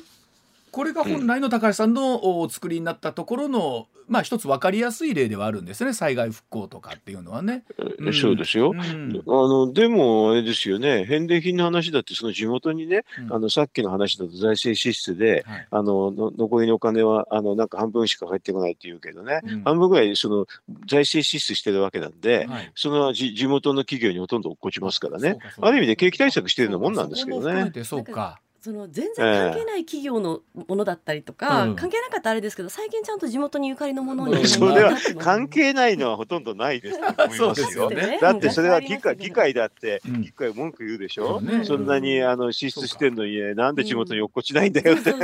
[0.70, 5.92] これが本来の高橋さんのお作りになったところのまあ一つ分かりやすい例ではあるんですね。
[5.92, 7.64] 災害復興とかっていうのはね。
[7.98, 11.04] うん、そうですよ、うん、あのでもあれですよね。
[11.04, 20.46] 返礼品の話だってその地元にね、うん、あのさっきの話だと財政支出で、はい、あのの残りのお金はあのなんか半分しか入ってこないっていうけどね、半分ぐらいその
[20.86, 25.38] 財政支出してるわけなんで、はい、その地元の企業にほとんど落っこちますからね。
[25.60, 27.72] ある意味で景気対策してるようなもんなんですけどね。
[27.84, 37.88] そうかその全然関係ない企業のものだったりとか、うん、関係なかったあれですけど最近ちゃんと地元にゆかりのものにそれは関係ないのはほとんどないですと思いますよ。
[37.88, 45.14] ね、だってそれは議会議会だって議会文句言うでしょ、うん、そんなにあの支出してんのになんで地元に落っこちないんだよって。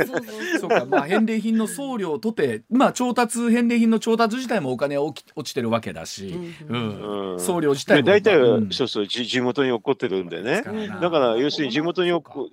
[0.59, 0.85] そうか。
[0.85, 6.35] まあ返礼品の送料とてまあ調達返礼品の調達自体もお金落ちてるわけだし、
[6.67, 8.07] うん送料自体も。
[8.07, 10.63] 大体は、そうそう地元に落っこってるんでね。
[10.99, 12.49] だから要するに地元に落っこ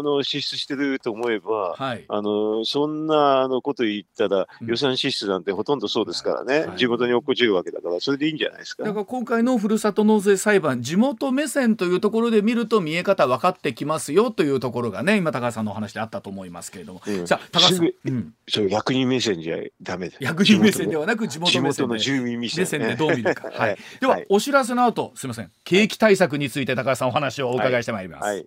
[0.00, 8.84] あの支出してると思えば、はい、あのそんなあのこと言ったら、予算支出なんてほとんどそうですからね、はい、地元に落っこちるわけだから、それでいいんじゃないですか？
[8.84, 20.18] だから今回のふるさと納税裁判、地元目線というところで見ると、見え方分かってきますよというところがね、今、高橋さんのお話であったと思いますけれども、うん、さあ、高橋さん、うん、そう役人目線じゃだめです。
[20.22, 23.50] 役人目線ではなく、地元目線の住民目線、でどう見るか。
[23.54, 28.24] はい、では、お知らせの後、すみません、景気対策について高橋さんお話をお伺いしてまいります。
[28.24, 28.46] はい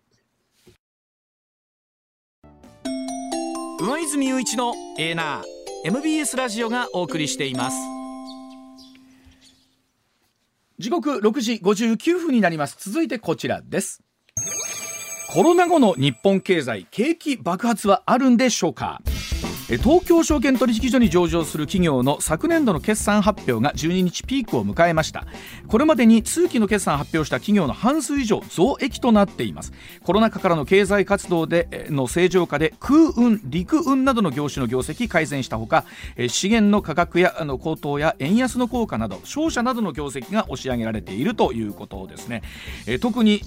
[3.87, 7.77] 上泉雄一のエーナー MBS ラジオがお送りしています。
[10.77, 12.75] 時刻6時59分になります。
[12.77, 14.03] 続いてこちらです。
[15.29, 19.01] コロナ後の日本経済景気爆発はあるんでしょうか？
[19.67, 25.25] 東京証券取引所に上場する企業の昨年度の決算発表が12日ピークを迎えました。
[25.67, 29.73] これまでに通期の決算発表した企業の半数以上増益となっています。
[30.05, 35.83] コロナ禍からの経済活動での正常化で空運陸運などの業種の業績改善したほか
[36.29, 42.41] 資源の価格やの高騰や円安の効果など商社などの業績が押し上げられているということですね。
[43.01, 43.41] 特に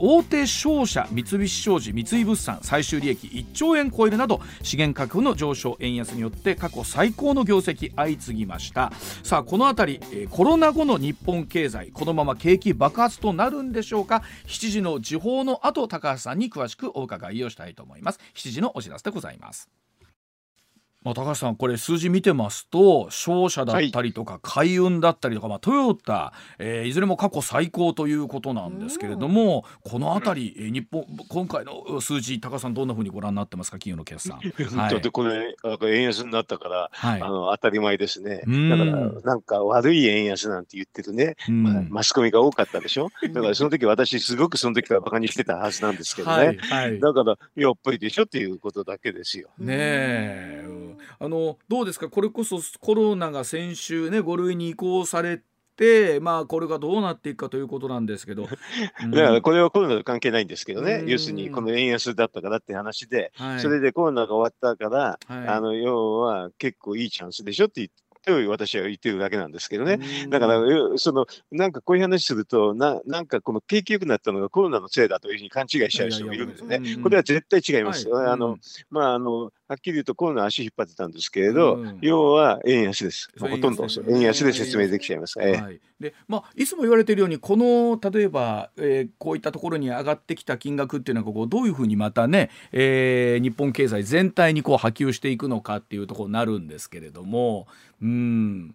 [0.00, 8.92] 大手商社三菱商事三井物産最終利益1兆円超えるなど資源価格の上昇昇円安によって過去最高の業績相次ぎました。
[9.22, 18.20] さあこの辺り、え、コロナ後の日本経済このまま景気爆発となるんでしょうか？7時の時報の後高橋さんに詳しくお伺いをしたいと思います。
[18.34, 19.68] 7時のお知らせでございます。
[21.02, 33.78] まあ、高橋さんこれ数字見てますと商社だったりとか海運だったりとか、まあ、トヨタ、えー、いずれも過去最高ということなんですけれども、この辺り、日本今回の数字高橋さんどんなふうにご覧になってますか？
[33.78, 34.38] 企業の決算。
[34.78, 35.56] はい、だってこれ
[35.94, 38.42] 円安になったから、はい、あの当たり前ですね。
[38.46, 43.08] だからなんか悪い円安なんて言ってるね、まあ、マスコミが多かったでしょ？
[43.32, 46.36] だからその時私すごくその時からバカにしてたはずなんですけどね。
[46.36, 48.24] はいはい、だからやっぱりでしょ？
[48.24, 49.48] っていうことだけですよ。
[49.58, 50.89] ねえ。
[51.18, 52.08] あのどうですか？
[52.08, 55.40] これこそコロナが先週ね5類に移行され
[55.76, 58.46] てまあこれがどうなっていくかということなんですけど、
[59.02, 67.94] うん、だからこれはコロナと関係ないんですけどね、要するにこの円安だったからって話で、はい、それでコロナが終わったから、はい、あの要は結構いいチャンスでしょって言って。
[68.22, 69.98] と私は言ってるだけなんですけどね。
[70.28, 70.60] だから、
[70.96, 76.80] その、なんかこういう話すると、ななんかこの景気良くなったのがコロナのせいだというふうに勘違いしちゃう人もいるんですね。
[77.02, 78.08] これは絶対違います。
[78.08, 78.58] はい、あの、
[78.90, 83.28] まあ、あの、はっきり言うとコロナ足引っ張ってたんですけれど、うん、要は円安です。
[83.38, 85.38] ほとんど円安で説明できちゃいます。
[85.40, 97.68] えはい、で、まあ、いつも言われているように、この例えば、えー、こういったところに上がってきた金額っていうのは、こうどういうふうにまたね、えー、日本経済全体にこう波及していくのかっていうところになるんですけれども、
[98.02, 98.74] うん。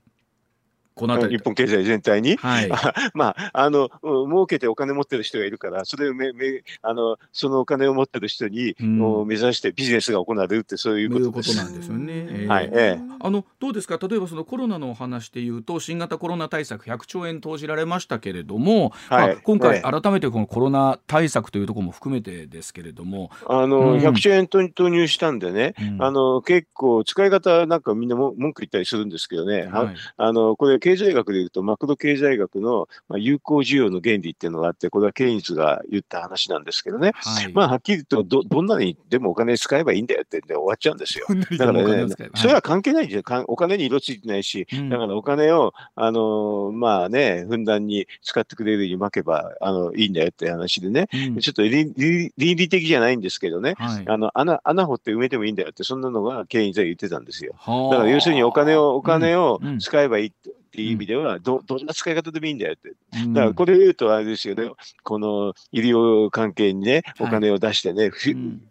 [0.95, 2.69] この日本経済全体に、はい、
[3.13, 11.45] まあ、あの、儲けてお金持ってる人がいるから、それをめめあのそのお金を持ってる人に、うん、目指してビジネスが行われるって、そういうこと。
[11.45, 11.57] です。
[11.57, 12.13] なんですよね。
[12.13, 41.25] えー、はい、えー、あのどうですか、例えばそのコロナのお話でいうと、新型コロナ対策100兆円投じられましたけれども、はい、まあ、今回、改めてこのコロナ対策というところも含めてですけれども、あの、うん、100兆円投入したんでね、うん、あの結構、使い方なんかみんなも文句言ったりするんですけどね、はい、あのこれ、経済学でいうと、マクロ経済学の、まあ、有効需要の原理っていうのがあって、これはケインズが言った話なんですけどね、はい、まあはっきり言うとど、どんなにでもお金使えばいいんだよってで終わっちゃうんですよ。
[41.57, 43.07] だからね、それは関係ないん。
[43.07, 43.45] ですよ。
[43.47, 51.95] お金に色ついてないし、だからお金を、あのまあね、ふんだんに使ってくれるように巻けばあのいいんだよって話でね、うん、ちょっと倫
[52.37, 57.53] 理的じゃないんですけどね、はい、あの穴穴掘って埋めてもいいんだよって、そんなのがケインズは言ってたんですよ。
[57.89, 60.53] だから要するにお金をお金を使えばいいって。
[60.75, 62.89] っていう意味では、どどんな使い方でもいいんだよって、
[63.29, 64.69] だからこれを言うとあれですよね、
[65.03, 68.11] この医療関係にね、お金を出してね、はい、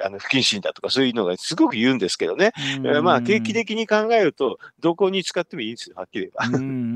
[0.04, 2.52] あの不謹慎だとかそういうのがすごく言うんですけどね、
[3.02, 6.94] まあ景気的に考えると、どこに使ってもいいんですよ、はっきり言えば。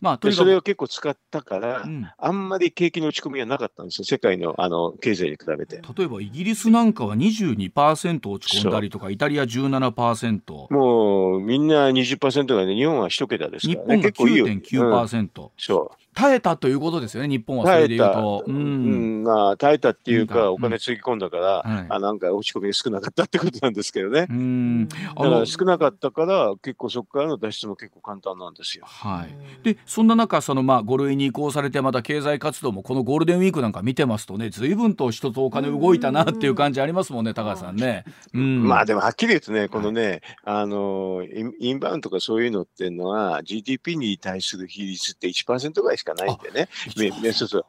[0.00, 5.80] まあ、それを結構使ったから、うん、あんまり景気の落ち込みはなかったんですよ、世界のあの経済に比べて。
[5.96, 10.72] 例えばイギリスなんかは22%落ち込んだりとか、イタリア17%。
[10.72, 14.28] もうみんな20%がね、日本は一桁ですからね、結構。
[14.32, 15.42] 9.9%。
[15.42, 15.46] う。
[15.46, 18.44] ん、そう耐えたということですよね、日本はそれで言うと。
[18.46, 24.26] うん、まあ、耐えたっていうか、お金つぎ込んだから、あなんか落ち込みが少なかったってことなんですけどね。
[24.28, 28.84] うん、だから少なかったから、結構そこからの脱出も結構簡単なんですよ。
[28.86, 38.04] はい、で、そんな中、そのまあ5類に移行されて、また経済活動もこのゴールデンウィークなんか見てますとね、ずいぶんと人とお金動いたなっていう感じありますもんね、高橋さんね。
[38.34, 41.24] うん、まあでもはっきり言うとね、このね、あの
[41.58, 46.68] インバウンドとかそういうのっていうのは、GDP に対する比率って1%ぐらいしかないんでね。
[46.96, 47.64] ね、そうそう。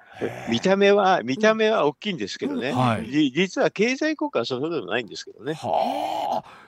[0.49, 2.71] 見た目は、見た目は大きいんですけどね。
[2.71, 5.53] はい、実は経済効果はそれほどでもないんですけどね。
[5.53, 6.63] はあ。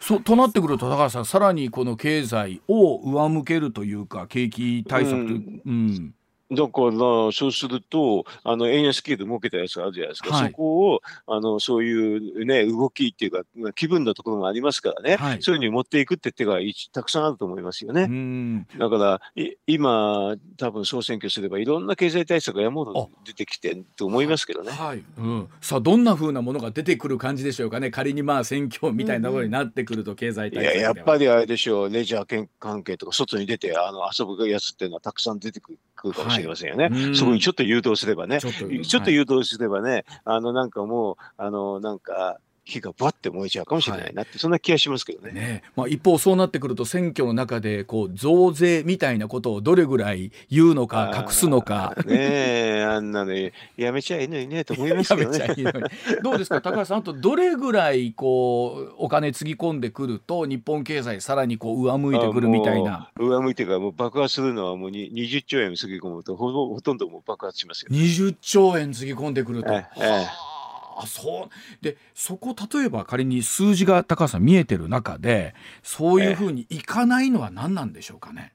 [0.00, 6.14] そうとなってくると高橋さんさらにこの経済を上向けるというか景気対策という、うん、うん
[6.54, 10.34] だから、そうすると、あの、円安系で儲けたやつがあるじゃないですか。
[10.34, 15.16] はい、そこを、あの、そういうね、動きっていうか、気分のところもありますからね。
[15.16, 16.58] はい、そういうふうに持っていくって手が
[16.92, 18.66] たくさんあると思いますよね。
[18.78, 19.20] だから、
[19.66, 24.72] 今、多分総選挙すれば、いろんな経済対策が山ほど出てきてると思いますけどね。
[24.72, 25.02] はい。
[25.16, 25.48] うん。
[25.60, 27.90] さあ、どんなふうなものが出てくる感じでしょうかね。
[27.90, 35.78] 仮にまあ、選挙みたいなことになってくると、経済対策いや、やっぱりあれでしょう、レジャー関係とか、外に出て、あの、遊ぶやつっていうのはたくさん出てくる。
[36.10, 45.32] かもしれませんよね、はい、そこにちょっと誘導すればね、ちょっと誘導すればね、はい、あのなんかもう、あのなんか、火がばって燃えちゃうかもしれないなって、はい、そんな気がしますけどね。
[45.32, 51.96] ねまあ、一方、そうなってくると、選挙の中でこう増税みたいなことをどれぐらい言うのか、隠すのか。
[52.06, 53.32] ねえ、あんなの
[53.76, 55.54] やめちゃいいのにねと思いますけどね。
[55.56, 55.64] いい
[56.22, 63.10] どうですか、高橋さん、あとどれぐらいこうお金つぎ込んでくると、日本経済、さらにこう上向いてくるみたいな。
[63.18, 67.88] 上向いてから、もう爆発するのはもうに20兆円つぎ込むとほ、ほとんどもう爆発しますよ。
[67.90, 69.72] 20兆円つぎ込んでくると。
[69.72, 70.51] ええ
[70.98, 71.84] あそう。
[71.84, 78.52] でそこ例えば仮に数字が高橋さん見えてる中でそういうふうにいかないのは何なんでしょうかね？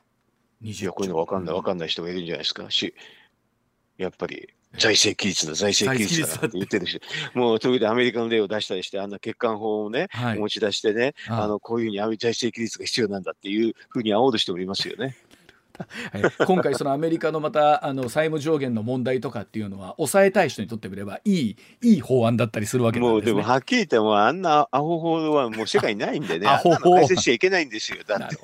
[0.62, 2.70] いやこういうの分かんない分かんない人がいるんじゃないですか？
[2.70, 2.94] し
[3.98, 6.58] やっぱり財政規律だ財政規律だって。
[6.58, 7.02] 言ってるし。
[7.34, 15.16] もう時々アメリカの例を出したりしてあんな欠陥法をね、はい、持ち出してねあのこういうふうに財政規律が必要なんだっていうふうに煽る人もいますよね。
[16.12, 26.48] はい、今回そのアメリカのまたあの債務上限の問題とかっていうのは抑えたい人にとってみればいいいい法案だったりするわけなんです、ね、もうでもはっきり言ってもあんなアホ法はもう世界にないんでね。
[26.50, 28.00] アホ法解説しちゃいけないんですよ。
[28.08, 28.38] だって。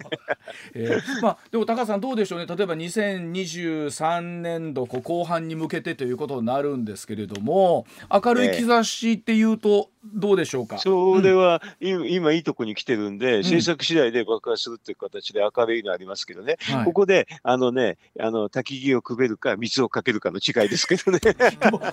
[0.74, 2.46] えー、まあでも高橋さんどうでしょうね。
[2.46, 21.20] 例えば2023年度後半に向けてということになるんですけれども明るい兆しっていうとどうでしょうか、それは、うん、今いいとこに来てるんで、政策次第で爆発するっていう形で明るいのありますけどね、はい、ここであのね、あの焚き木をくべるか、水をかけるかの違いですけどね。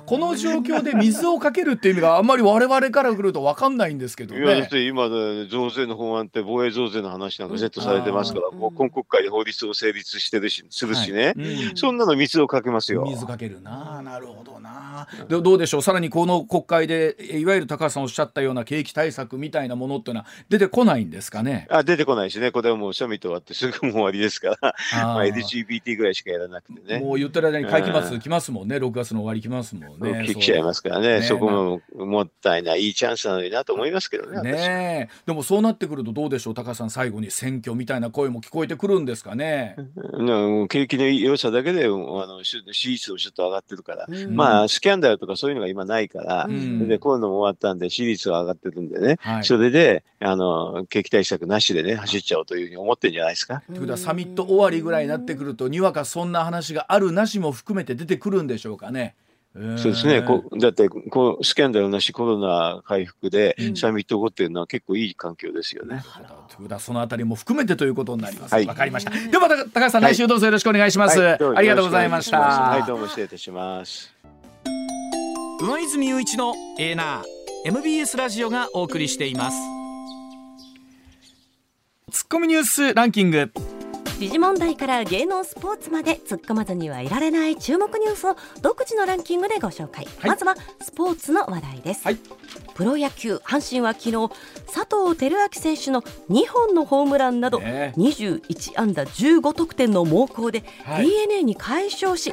[0.07, 4.41] この状況で水をかけるっていう意味があんまり我々から来ると分かんないんですけどね。
[4.41, 5.09] いやだって今、
[5.49, 11.69] 増税の法案って防衛増税の話なんかセットされてますから、もう今国会で法律を成立してるし、するしね、はい。
[11.71, 13.05] うん、そんなの水をかけますよ。
[13.07, 15.07] 水かけるな、なるほどな。
[15.29, 21.67] でどうでしょう、さらにこの国会で、いわゆる高橋さんおっしゃったような景気対策みたいなものっていうのは出てこないんですかね？
[21.71, 27.01] あ出てこないしね、これはもうサミット終わってすぐもう終わりですから、あまあ、LGBT ぐらいしかやらなくてね。
[27.01, 30.25] もう言ってる間に会期末来ますもんね、6月の終わり来ますもんね。
[30.27, 34.53] 来ちゃいますからね、ねそこももったいない、いいチャンスなのになと思いますけどね。
[34.53, 35.11] ね。
[35.27, 39.77] でもそうなってくるとどうでしょう、高さん、最後に選挙みたいな声も聞こえてくるんですかね。
[40.19, 53.63] もう景気の良さだけであの支持率もちょっと上がってるから、うん、まあスキャンダルとかそういうのが今ないから、うん、でこういうのも終わったんで支持率が上がってるんでね、はい、それであの景気対策なしでね走っちゃおうというふうに思ってるんじゃないですか。
[53.67, 59.15] ということはサミット終わりぐらいになってくるとにわかそんな話があるなしも含めて出てくるんでしょうかね。
[59.53, 66.05] そうですね、こだってこうスキャンダルなしコロナ回復でサミット後っていうのは結構いい環境ですよね。
[66.61, 68.53] うことはそのあたりも含めてということになります。
[68.53, 69.11] わ、はい、かりました。
[69.11, 71.19] では高橋さん、来週どうぞよろしくお願いします。
[71.19, 72.39] はい、ありがとうございました。
[72.39, 74.15] はいどうも失礼いたします。
[75.61, 77.25] 上泉雄一のエーナー
[77.67, 79.57] MBS ラジオがお送りしています。
[82.13, 83.51] ツッコミニュースランキング。
[84.21, 92.19] 時事問題から芸能スポーツまで突っ込まずにはいられない注目ニュースを独自のランキングでご紹介、はい、まずはスポーツの話題です、はい、
[92.75, 94.13] プロ野球阪神は昨日
[94.73, 102.33] 佐藤輝明選手の2本のホームランなど、ね、21安打15得点の猛攻で、はい、d n a に快勝し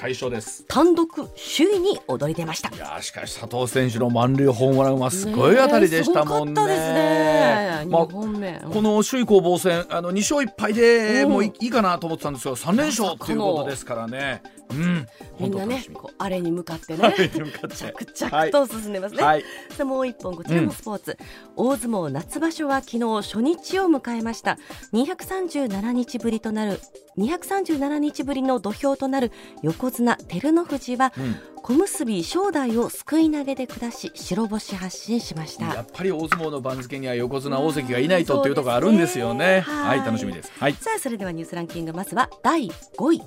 [0.68, 2.70] 単独首位に躍り出ました。
[2.70, 6.66] いやしかし佐藤選手の満塁ホームランはすごい当たりでしたもんね。
[6.66, 7.86] ね。
[7.88, 14.42] まあ、この首位攻防戦あの2勝1敗でもういいかなと思ってたんですが3連勝ということですからね。
[14.70, 15.08] うん、
[15.40, 17.14] みんなねこうあれに向かってね
[18.14, 21.18] 着々と進んでますね、はい、さあもう一本こちらもスポーツ、
[21.56, 24.58] うん、大相撲夏場所は昨日初日を迎えました。
[24.94, 26.80] 237日ぶりとなる
[27.18, 29.32] 237日ぶりの土俵となる
[29.64, 31.36] 横綱照ノ富士は、うん。
[31.68, 35.66] 小結正代をすくい投げで下し白星発進しました。
[35.66, 43.22] やっぱり大相撲の番付には横綱大関がいないとっていうところあるんですよね、ね、はい、楽しみです、はい、さあそれではニュースランキングまずは第5位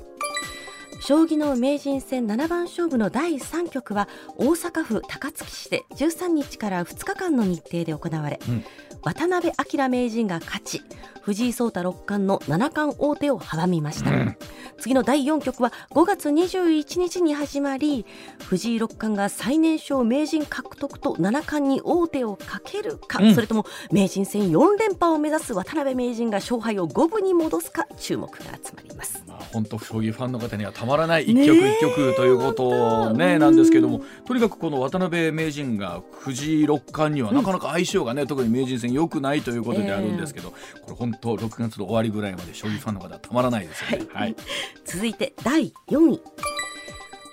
[1.10, 8.64] 将棋の名人戦七番勝負の第3局は大阪府高槻市で13日から2日間の日程で行われ、うん、
[9.02, 10.82] 渡辺明名人が勝ち
[11.22, 14.36] 藤井聡太六冠の七冠王手を阻みました、うん、
[14.78, 18.06] 次の第4局は5月21日に始まり
[18.44, 29.24] 藤井六冠が最年少名人獲得と七冠に王手をかけるか、うん、それとも名人戦4連覇を目指す渡辺名人が勝敗を五分に戻すか注目が集まります。
[29.26, 40.56] まあ、本当将棋ファンの方にはたまらない一局一局ということねなんですけどもとにかくこの渡辺名人が藤井六冠にはなかなか相性がね、特に名人戦良くないということであるんですけど、こ
[40.88, 44.06] れ本当6月の終わりぐらいまで将棋ファンの方はたまらないですよね。
[44.12, 44.36] はい、はい、
[44.84, 46.20] 続いて第4位。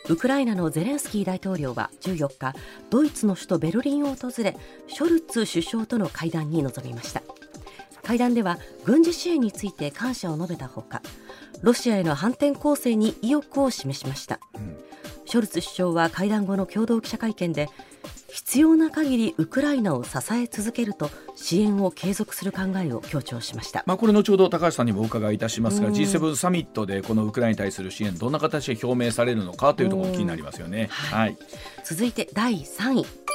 [0.09, 2.55] ウクライナのゼレンスキー大統領は14日
[2.89, 4.55] ドイツの首都ベルリンを訪れ
[4.87, 7.21] ショルツ首相との会談に臨みました
[8.07, 11.01] 会談では軍事支援について感謝を述べたほか
[11.61, 14.77] ロシアへの反転攻勢に意欲を示しました、うん、
[15.25, 17.67] ショルツ首相は会談後の共同記者会見で
[18.31, 31.37] 必要な限りウクライナを支え続けると支援を継続する考えを強調しました、まあ、これ後ほど高橋さんにもお伺いいたしますが G7 サミットでこのウクライナに対する支援どんな形で表明されるのかというところ気になりますよね、はい、はい、
[31.83, 33.26] 続いて第3位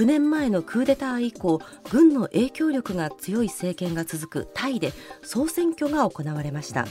[0.00, 6.86] 9年前のクーデター以降軍の影響力が強い政権が続くタイで総選挙が行われました。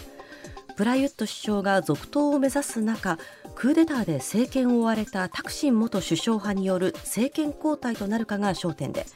[0.78, 3.18] プラユット首相が続投を目指す中
[3.55, 9.07] クーデターで政権を追われたタクシン元首相派による政権交代となるかが焦点で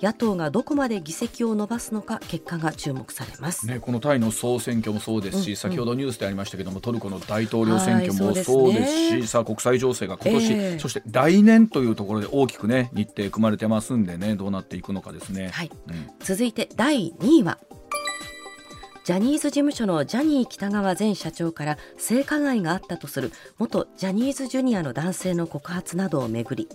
[0.00, 15.70] 野党がどこまで議席を伸ばすのか結果が注目されます、ね、このタイの総選挙もそうですし、うんうん、先ほどニュースでありましたけどもトルコの大統領選挙もそうですし、ね、さあ国際情勢が今年、えー、そして来年というところで大きくね日程組まれてますんでねどうなっていくのかですね、はい。
[15.88, 17.58] うん、続いて第2位は
[19.08, 26.68] ジャニーズ事務所のジャニー喜多川前社長から性加害があったとする元ジャニーズジュニアの男性の告発などをめぐり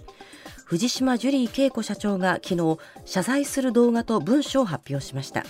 [0.65, 5.43] 藤島ジュリー景子社長が昨日謝罪する動画と文書を発表しました。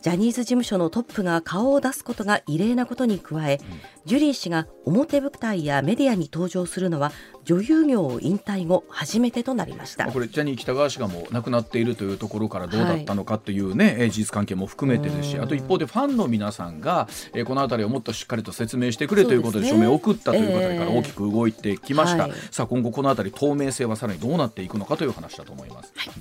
[0.00, 3.60] ジャニーズ事務所のトップが顔を出すことが異例なことに加え、
[4.04, 7.12] ジュリー氏が表舞台やメディアに登場するのは
[7.44, 10.06] 女優業を引退後初めてとなりました。
[10.10, 26.14] これジャニー喜多川氏がもう亡くなっているというところからどうだったのかというね、はい、事実関係も含めてですしあと一方でファンの皆さんが、えー、この辺りをもっとしっかりと説明してくれということで署名を送ったということから大きく動いてきました、えー、さあ今後この辺り透明性はさらにどうなっていくのかという話だと思います、はい、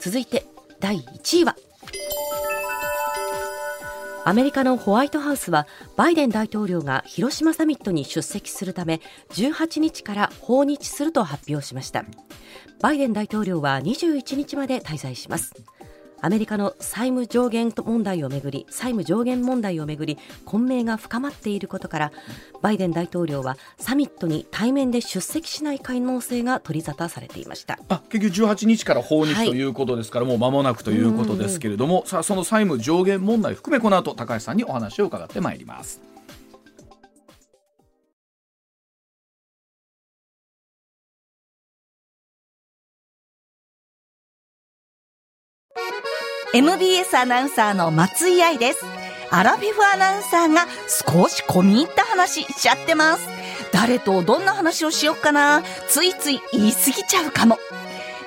[0.00, 0.44] 続いて
[0.80, 1.56] 第1位は
[4.24, 5.66] アメリカのホワイトハウスは
[5.96, 9.00] バイデン大統領が広島サミットに出席するため
[9.30, 12.04] 18日から訪日すると発表しました。
[12.80, 15.52] バイデン大統領は21日まで滞在します。
[16.22, 22.12] アメリカの債務上限問題をめぐり債務上限問題をめぐり混迷が深まっていることから
[22.62, 36.11] バイデン大統領はサミットに対面で出席しない可能性が取り沙汰されていましたあ結局18日から訪日ということですから、はい、もう間もなくということですけれどもさあその債務上限問題含めこの後高橋さんにお話を伺ってまいります。
[46.54, 48.84] MBS アナウンサーの松井愛です。
[49.30, 53.26] アラフィフアナウンサーが少し込み入った話しちゃってます。
[53.72, 57.58] 誰とどんな話をしよっかなついつい言い過ぎちゃうかも。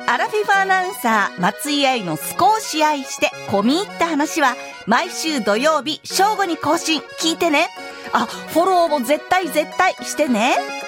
[0.07, 4.55] アラフィフアナウンサー松井愛の少し愛して込み入った話は
[4.87, 7.67] 毎週土曜日正午に更新聞いてね。
[8.11, 10.84] あ、フォローも絶対絶対してね。